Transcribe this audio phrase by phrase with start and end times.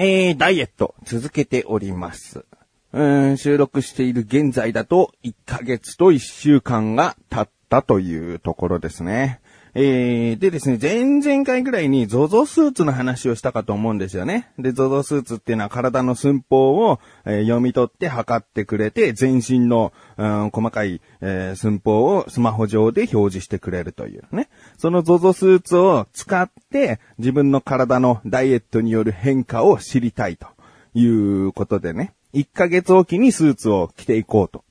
[0.00, 2.44] えー、ダイエット続けております。
[2.92, 9.40] うん、収録している現在だと1ヶ月と1週間が経ったというところですね。
[9.80, 14.50] えー、でですね、前々回ぐらいに ZOZO スーツの話をしたかと思うんですよね。
[14.58, 24.48] で、ZOZO スーツっていうのは体の寸法を、えー読み取って測ってくれて、全身の、うん、細かい、えー寸法をスマホ上で表示してくれるというね。
[24.78, 30.48] その ZOZO スーツを使って、自分の体のダイエットによる変化を知りたいと
[30.94, 32.14] いうことでね。
[32.34, 34.64] 1ヶ月おきにスーツを着ていこうと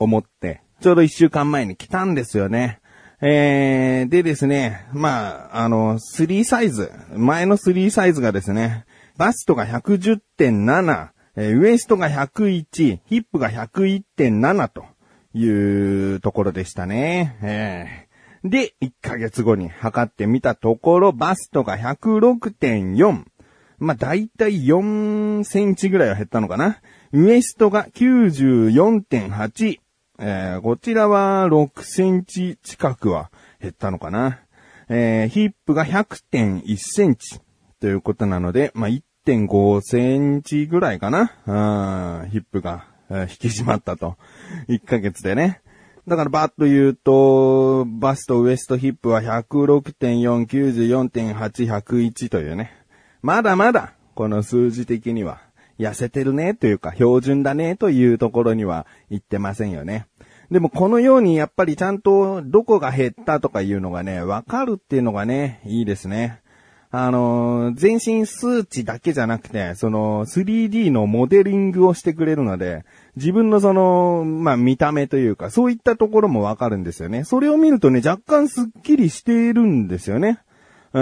[0.00, 2.80] 思って、ちょうど1週間前に来たんですよね。
[3.20, 8.84] えー、でですね、まあ、あの、3サイズ、前の3サイズがですね、
[9.16, 14.84] バストが110.7、えウエストが101、ヒップが101.7と
[15.34, 17.36] いうところでしたね。
[17.42, 18.08] えー
[18.44, 23.24] で、1ヶ月後に測ってみたところ、バストが106.4。
[23.78, 26.80] まあ、だいたい4センチぐらいは減ったのかな。
[27.12, 29.80] ウエストが94.8。
[30.18, 33.30] えーこちらは6センチ近くは
[33.60, 34.40] 減ったのかな。
[34.88, 37.40] えーヒップが100.1センチ
[37.80, 41.32] ということなので、まあ、1.5センチぐらいかな。
[41.46, 44.16] うんヒップが、え引き締まったと。
[44.68, 45.62] 1ヶ月でね。
[46.08, 52.72] だからバッと言うと、バスト、ウエスト、ヒップは106.4、94.8、101というね。
[53.20, 55.42] まだまだ、この数字的には、
[55.78, 60.06] 痩せてるねというか、標準だねというところには言ってませんよね。
[60.50, 66.40] でもこのようにやっぱりちゃんとどこが減ったとかいうのがね、わかるっていうのがね、いいですね。
[66.90, 72.84] あのー全身数値だけじゃなくて、その 3D のモデリングをしてくれるので、
[73.16, 77.24] 自分のその、まあ見た目というか、そういったところもわかるんですよね。
[77.24, 80.40] それを見るとね、若干スッキリしているんですよね。
[80.94, 81.00] う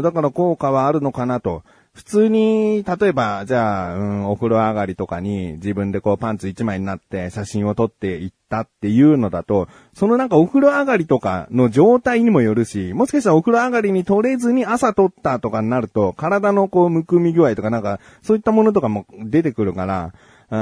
[0.00, 1.62] ん、だから効果はあるのかなと。
[1.94, 20.14] 普通に、例えば、じゃあ、うん、お風呂上がりとかに自分でこうパンツ一枚になって写真を撮っていったっていうのだと、そのなんかお風呂上がりとかの状態にもよるし、もしかしたらお風呂上がりに撮れずに朝撮ったとかになると、体のこうむくみ具合とかなんか、そういったものとかも出てくるから、
[20.50, 20.56] う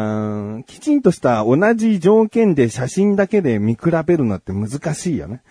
[0.58, 5.42] んきちんとした同じ条件で写真だけで見比べるのって難しいよね。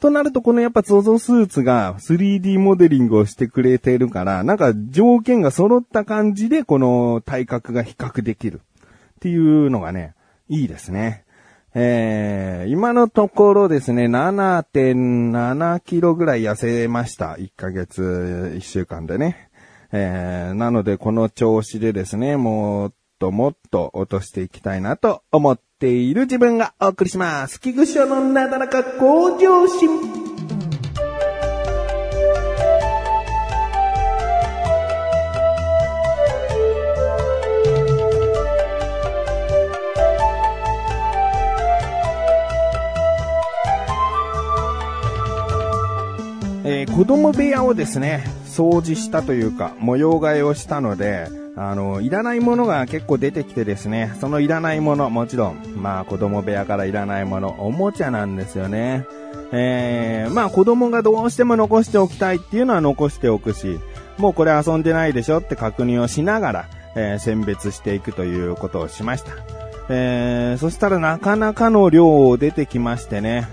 [0.00, 10.14] となると、このやっぱ ZOZO スーツが 3D モデリングをしてくれているから、なんか条件が揃った感じでこの体格が比較できるっていうのがね、
[10.48, 11.24] いいですね。
[11.74, 17.34] えー、今のところですね、7.7キロぐらい痩せました。
[17.34, 19.50] 1ヶ月、1週間でね。
[19.92, 27.60] えー、なのでこの調子でですね、もっともっと落としていきたいなと思っている自分がお送りします。
[27.60, 30.30] 菊池賞のなだらか向上心。
[46.62, 59.06] えー子供部屋をですね、掃除したというか、模様替えをしたので、あの、いらないものが結構出てきてですね、そのいらないもの、もちろん、まあ子供部屋からいらないもの、おもちゃなんですよね。
[59.52, 63.78] えー、まあ子供がどうしても残しておきたいっていうのは残しておくし、
[64.18, 69.32] もうこれ遊んでないでしょって確認をしながら、えー選別していくということをしました。
[69.88, 73.48] えー、そしたらなかなかの量を出てきましてね、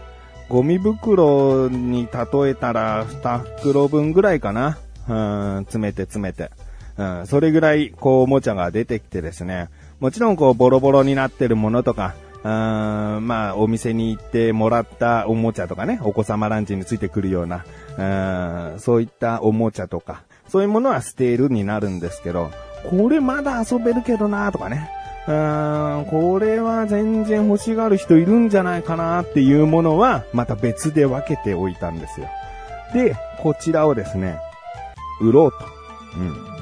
[0.49, 4.77] ゴミ袋に例えたら2袋分ぐらいかな。
[5.09, 6.51] うん、詰めて詰めて。
[7.03, 9.69] ん、それぐらい、こう、おもちゃが出てきてですね。
[9.99, 17.65] もちろん、こう、ボロボロになってるものとか、うん、まあ、お店に行ってもらったおもちゃとかね、お子様ランチについてくるような、
[17.97, 22.51] うん、そういったおもちゃとか、そういうものは捨てるになるんですけど、
[22.89, 24.89] これまだ遊べるけどなとかね。
[25.27, 32.27] うーん、これは全然欲しがる人いるんじゃないかなっていうものは、また別で分けておいたんですよ。
[32.93, 34.39] で、こちらをですね、
[35.19, 35.57] 売ろうと。
[36.17, 36.56] うん。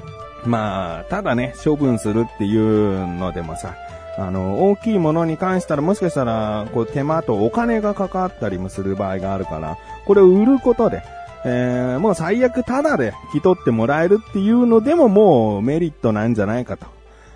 [0.45, 3.75] まあ、ただね、処分するっていうのでもさ、
[4.17, 11.03] あの、大きいものに関したらもしかしたら、こう手間とお金がかかったりもする場合があるから、これを売ることで、
[11.43, 16.87] えー、もう最悪タダで引き取ってもらえるっていうのでももうメリットなんじゃないかと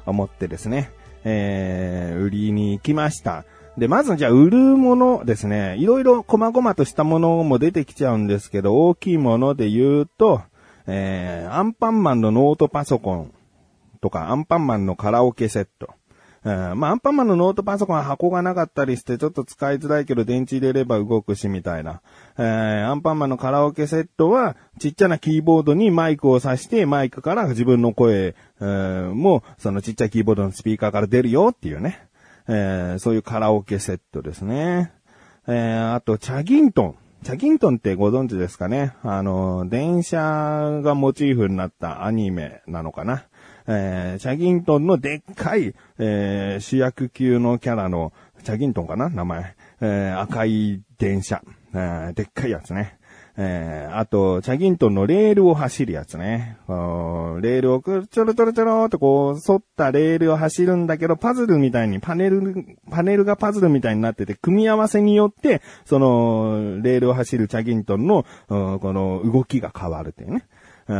[0.08, 0.92] 思ってですね、
[1.24, 3.46] えー、売りに行きました。
[3.78, 10.42] で、まずじゃあ売るものですね、いろいろ細々としたものも出てきちゃうんですけど、大きいもので言うと、
[10.92, 13.32] えー、アンパンマンのノートパソコン
[14.02, 15.94] とか、アンパンマンのカラオケセット、
[16.46, 22.02] えーまあ、アンパンマンのノートパソコンは箱がなかったりして、ちょっと使いづらいけど電池入れれば動くし、みたいな。
[22.40, 32.08] えー、アンパンマンのカラオケセットは、ちっちゃなキーボードにマイクを挿して、マイクから自分の声、えー、も、そのちっちゃいキーボードのスピーカーから出るよっていうね。
[32.48, 34.92] えー、そういうカラオケセットですね。
[35.48, 36.96] えー、あと、チャギントン。
[37.22, 38.94] チャギントンってご存知ですかね？
[39.04, 43.26] あの、電車がモチーフになったアニメなのかな？
[43.68, 48.14] えー、チャギントンのでっかい、えー、主役級のキャラの、
[48.44, 49.10] チャギントンかな？
[49.10, 49.56] 名前。
[49.82, 51.42] えー、赤い電車。
[51.74, 52.99] えー、でっかいやつね。
[53.42, 56.58] えー、あと、チャギントンのレールを走るやつね。
[56.68, 70.46] レールをくちょろちょろちょろってこう、沿ったレールを走るんだけど、パズルみたいに、パネル、パネルがパズルみたいになってて、組み合わせによって、その、レールを走るチャギントンの、この動きが変わるっていうね。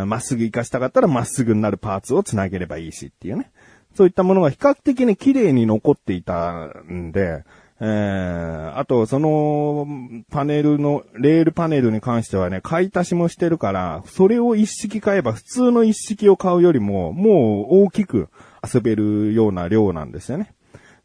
[0.06, 3.52] まっすぐ行かしたかったらまっすぐになるパーツを繋げればいいしっていうね。
[3.96, 7.44] そういったものが比較的に綺麗に残っていたんで、
[7.82, 9.88] えー、あと、その、
[10.30, 18.28] パネルの、レールパネルに関してはね、買い足しもしてるから、それを一式買えば普通の一式を買うよりも、もう大きく
[18.62, 20.54] 遊べるような量なんですよね。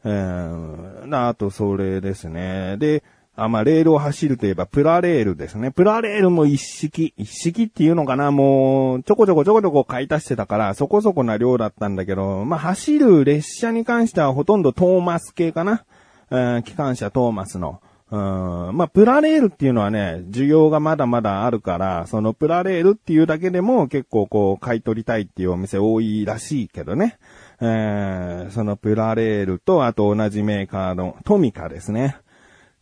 [0.03, 2.75] えー、あと、それですね。
[2.77, 3.03] で、
[3.37, 5.71] あ、まあ、レールを走るといえば、プラレールですね。
[5.71, 15.83] プラレールも一式、一式っていうのかな、もう、ちょこちょこちょこちょこ買い足してたから、そこそこな量だったんだけど、まあ、走る列車に関してはほとんどトーマス系かな。
[16.31, 17.81] えー、機関車トーマスの。
[18.11, 27.17] うん、まあ、プラレールっていうのはね、需要がまだまだあるから、そのプラレールっていうだけでも結構こう、買い取りたいっていうお店多いらしいけどね。
[27.61, 32.17] えー、そのプラレールと、あと同じメーカーのトミカですね。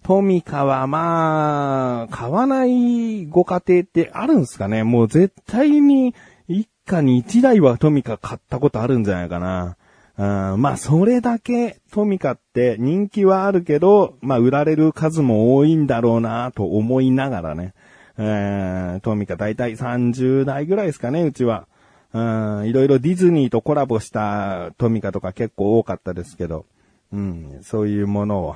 [0.03, 6.13] トミカはまあ、買わないご家庭ってあるんすかねもう絶対に
[6.49, 9.77] 一家に一台はトミカ買ったことあるんじゃないかな。
[10.17, 17.73] うん、まあ、それだけトミカって人気はあるけど、まあ、売られる数も多いんだろうなと思いながらね。
[18.17, 21.67] えー、トミカ大体30代ぐらいですかね、うちは。
[22.13, 26.65] うん、いろいろディズニーとコラボしたトミカとか結構多かったですけど、
[27.11, 28.55] うん、そういうものを、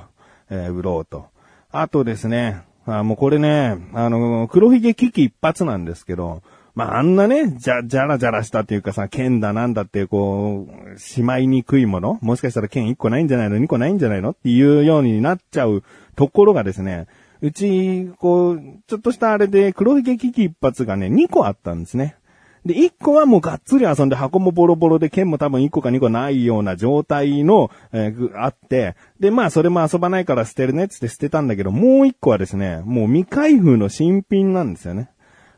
[0.50, 1.26] えー、売ろうと。
[1.72, 6.42] あとですね、あもうこれね、あの、黒ひげ危機一発なんですけど、
[6.78, 15.82] まあ、あんなね、じゃ、じゃらじゃらしたっていうかさ、剣だなんだってこう、しまいにくいものもしかしたら剣1個ないんじゃないの ?2 個ないんじゃないのっていうようになっちゃう
[16.14, 17.08] ところがですね、
[17.40, 22.14] うち、こう、ちょっとしたあれで黒ひげ危機一発がね、2個あったんですね。
[22.64, 35.10] で、1個はもうがっつり遊んで箱もボロボロで剣も多分1個か2個ないような状態の、えー、あって、で、まあそれも遊ばないから捨てるねって捨てたんだけど、もう1個はですね、もう未開封の新品なんですよね。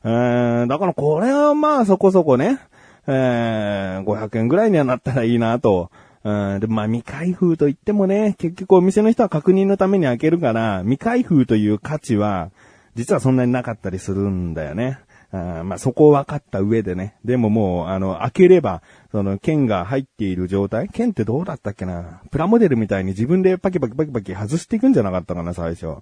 [0.05, 2.58] えー、だからこれはまあそこそこね、
[3.06, 5.91] えー、500円ぐらいにはなったらいいなと。
[6.23, 12.50] うん、で、まあ未開封と言ってもね、結局お店の人は確認のために開けるから、未開封という価値は、
[12.94, 14.99] 実はそんなになかったりするんだよね。
[15.32, 17.14] あまあ、そこを分かった上でね。
[17.25, 18.82] でももう、あの、開ければ、
[19.12, 22.20] その、剣が入っている状態剣ってどうだったっけな？
[22.31, 25.99] プラモデルみたいに自分でパキパキパキパキ外していくんじゃなかったかな、最初。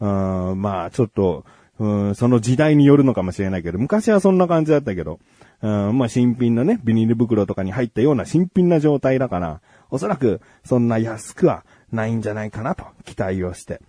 [0.00, 1.44] うん、まあ、ちょっと、
[1.78, 5.20] うん、その時代によるのかもしれないけど、昔はそんな感じだったけど、
[5.62, 9.60] うん、まあ、新品のね、ビニール袋とかに入ったような新品な状態だから、
[9.90, 13.80] おそらく、そんな安くはないんじゃないかなと、期待をして。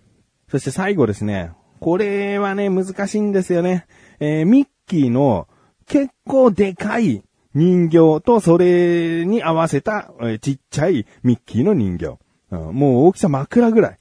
[0.48, 3.86] そして最後ですね、これはね、難しいんですよね。
[4.20, 5.48] えー、ミッキーの
[5.86, 7.22] 結構でかい
[7.54, 12.18] 人形とそれに合わせた、えー、ちっちゃいミッキーの人形。
[12.50, 13.98] うん、もう大きさ枕ぐらい。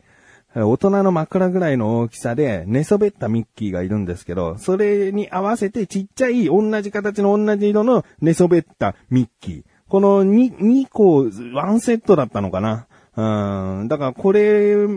[0.55, 9.63] 大人の枕ぐらいの大きさで寝そべったミッキーがいるんですけど、それに合わせてちっちゃい同じ形の同じ色の寝そべったミッキー。
[9.87, 12.87] この 2, 2個、ワンセットだったのかな。
[13.15, 14.87] うん、だからこれ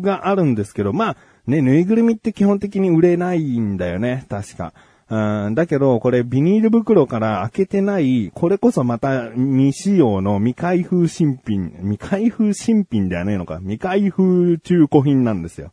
[0.00, 4.72] があるんですけど、まあ、ね、ぬいぐるみって基本的に売れないんだよね、確か。
[5.10, 15.72] うん、だけど、これビニール袋から開けてない、これこそまた未使用の未開封新品、未開封新品ではねえのか、未開封中古品なんですよ。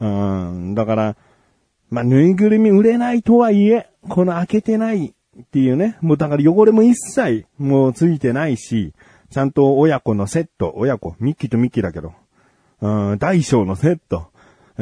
[0.00, 1.16] うん、だから、
[1.90, 8.94] まあ、ぬいぐるみ売れないとはいえ、この開けてないっていうね、もうだから汚れも一切もうついてないし、
[9.30, 12.14] ちゃんと親子のセット、親子、ミッキーとミッキーだけど、
[12.80, 14.30] うん、大小のセット、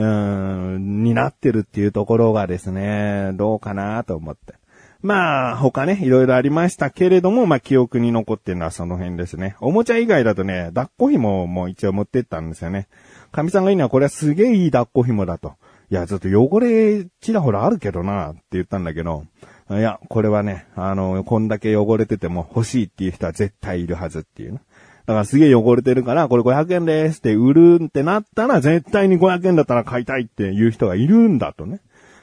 [0.03, 4.55] うん、になってるっていうところがですね、どうかなと思って。
[5.01, 9.57] まあ、他ね、いろいろありましたけれども、まあ、記憶に残ってるのはその辺ですね。
[9.61, 12.89] おもちゃ以外だとね、抱っこ紐も一応持ってったんですよね。
[13.31, 15.55] 神さんが言うのは、これはすげえいい抱っこ紐だと。
[15.91, 19.25] いや、ちょっと汚れちらほらあるけどな、って言ったんだけど、
[19.71, 24.61] いや、これはね、あの、こんだけ汚れてても欲しいっていう人は絶対いるはずっていうね。
[25.09, 31.81] だからすげえ汚れてるから、これ500円ですって売るってなったら、絶対に500円だったら買いたいっていう人がいるんだとね。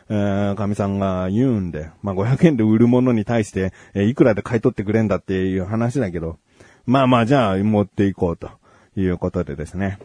[0.07, 6.37] えー、神さんが言うんで、まあ、500円で売るものに対して、えー、いくらで買い取ってくれんだっていう話だけど、
[6.85, 8.51] まあまあ、じゃあ、持っていこうと
[8.95, 9.97] いうことでですね。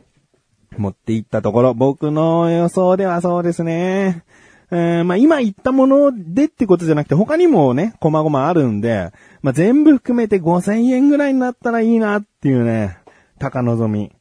[0.78, 4.24] 持っていったところ、僕の予想ではそうですね。
[4.70, 9.10] えー、まあ今言ったものでってことじゃなくて、他にもね、細々あるんで、
[9.42, 12.98] まあ全部含めて5000円ぐらいになったらいいなっていうね、
[13.38, 14.12] 高望み。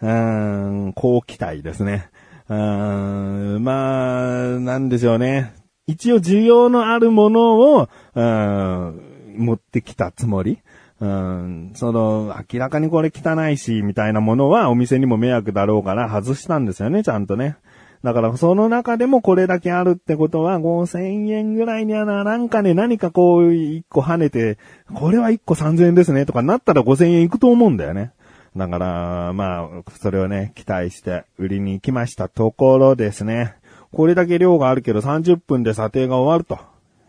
[0.00, 2.08] うん、高期待ですね。
[2.48, 5.52] うーん、まあ、なんでしょうね。
[5.86, 10.60] 一応需要のあるものを、うん、持ってきたつもり。
[11.00, 17.56] うん、その、明らかにこれ汚いし、みたいなものはお店にも迷惑だろうから外したんですよね、ちゃんとね。
[18.02, 24.58] だからその中でもこれだけあるってことは5000円ぐらいにはな、なんかね、何かこう一個跳ねて、
[24.94, 28.12] これは一個3000円ですねとかなったら5000円いくと思うんだよね。
[28.56, 33.56] だから、まあ、それをね、期待して売りに行きましたところですね。
[33.92, 36.58] これだけ量があるけど30分で査定が終わると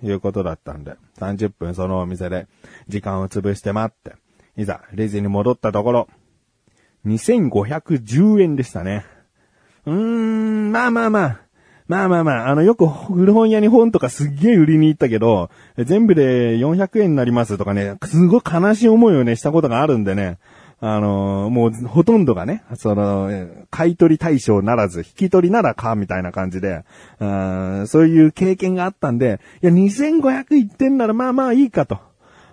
[0.05, 2.47] いうことだったんで、30分そのお店で
[2.87, 4.15] 時間を潰して待って、
[4.57, 6.07] いざレジに戻ったところ、
[7.05, 9.05] 2510円でしたね。
[9.89, 11.39] うーん、まあまあまあ。
[11.87, 20.37] まあまあまあ、あの、よく古本屋に本とかすっげえ売りに行ったけど、全部で400円になりますとかね、すごい悲しい思いをね、したことがあるんでね、
[20.81, 23.31] あのもうほとんどがね、その、
[23.71, 26.85] 買い取り対象ならず、引き取りならか、みたいな感じで、
[27.19, 31.97] うんそういう経験があったんで、いや、2500いってんならまあまあいいかと。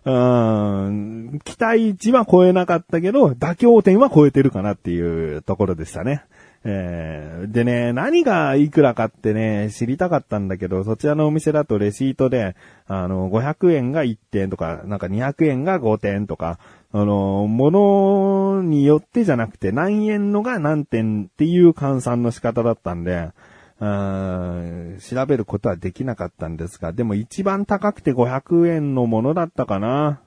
[0.06, 6.24] 期待値は超えなかったけど、妥協点は超えてるかなっていうところでしたね。
[6.68, 12.56] えー、でね、何がいくらかってね、知りたかったんだけど、そちらのお店だとレシートで、
[12.88, 16.58] あの、500円が1点とか、なんか200円が5点とか、
[16.92, 23.30] あの、ものによってじゃなくて何円のが何点っていう換算の仕方だったんで、
[23.78, 30.20] 調べることはできなかったんですが、でも一番高くて500円のものだったかな。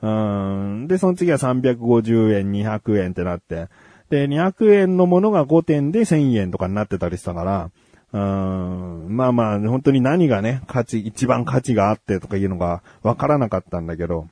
[0.00, 0.86] うん。
[0.86, 3.68] で、その次は350円、200円ってなって、
[4.10, 7.70] で、200円のものが5点で1000円とかになってたりしたから、
[8.12, 14.28] うーん、まあまあ、本当に何がね、価値、一番価値があってとかいうのがわからなかったんだけど、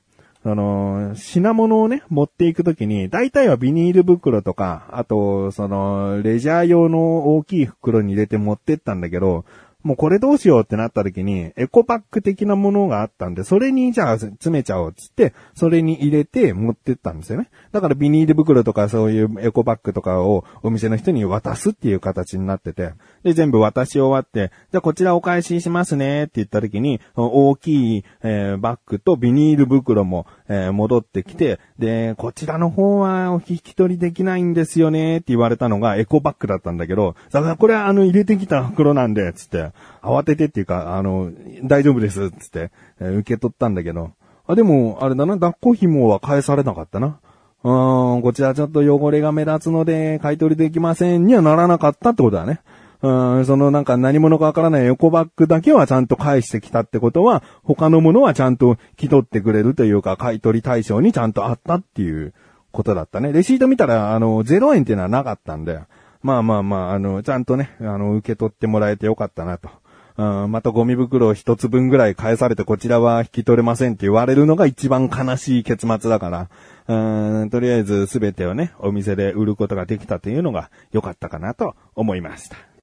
[0.47, 9.47] あの、品物をね、持っていくときに、大体はビニール袋とか、あと、その、レジャー用の大きい袋に入れて持ってったんだけど、
[9.85, 17.51] もうこれどうしようってなった時に、エコバッグ的なものがあったんで、それにじゃあ詰めちゃおうっつって、それに入れて持ってったんですよね。
[17.71, 22.93] だからビニール袋とかそういうエコバッグとかをお店の人に渡すっていう形になってて、
[23.25, 41.33] で、全部渡し終わって、じゃあこちらお返ししますねって言った時に、大きい、えー、バッグとビニール袋も、えー、戻ってきて、で、こちらの方はお引き取りできないんですよねって言われたのがエコバッグだったんだけど、だからこれはあの入れてきた袋なんで、つって、慌ててっていうか、あの、
[41.65, 44.11] 大丈夫です、つって、えー、受け取ったんだけど、
[44.47, 47.19] あ、でも、あれだな、抱っこ紐は返されなかったな。
[47.63, 52.61] うん、こちらちょっと汚れが目立つので、買い取りできませんにはならなかったってことだね。
[53.05, 62.33] うん、そのなんか何者かわからないエコバッグだけはちゃんと返してきたってことは、他のものはちゃんと着取ってくれるというか、買い取り対象にちゃんとあったっていう
[62.73, 63.31] ことだったね。
[63.31, 65.81] レシート見たら、あの、0円っていうのはなかったんで、
[66.23, 69.69] まあまあまあ、あの、ちゃんとね、あの、受け取ってもらえてよかったなと。
[70.17, 76.49] うん、またゴミ袋一つ分ぐらい返されてこちらは引き取れませんって言われるのが一番悲しい結末だから、
[76.87, 82.74] うん、とりあえず全てをね、お店で売ることができたというのが良かったかなと思いました。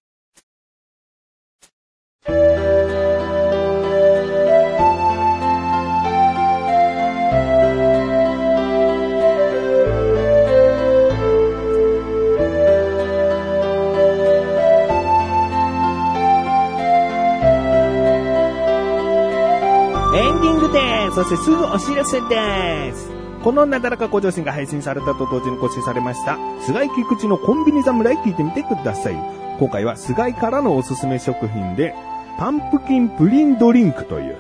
[21.13, 23.12] そしてすぐお知らせです。
[23.44, 29.15] このなだらか向上心が配信されたと同時に更新されました、菅井菊池のコンビニ侍聞いてみてください。
[29.60, 31.94] 今回は菅井からのおすすめ食品で、
[32.38, 34.38] パンプキンプリンドリンクという、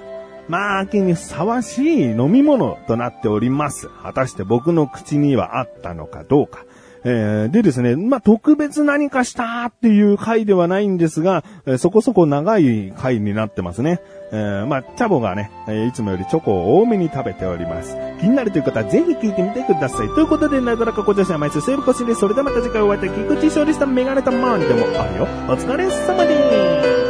[0.47, 3.89] まあ、秋にふさわしい飲み物となっております。
[4.01, 6.63] 果たして僕の口にはあったのかどうか。
[7.03, 14.01] えー、でですね、まあ、特別何かしたっていう回ではないんですが、えー、そこそこ長い回になってますね。
[14.31, 17.97] えー、まあ、チャボがね、えいつもよりチョコを多めに食べております。
[18.19, 20.07] 気になるという方はぜひ聞いてみてください。
[20.09, 22.21] ということで、なだらかご女子は毎週セーブ更新です。
[22.21, 25.23] それではまた次回お会いいたい菊池勝利したメガネたマーンでもあるよ。
[25.49, 27.00] お疲れ様です。